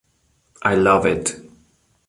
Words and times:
I 0.63 0.73
love 0.73 1.05
it! 1.05 1.35